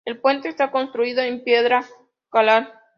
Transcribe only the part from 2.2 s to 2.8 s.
calar.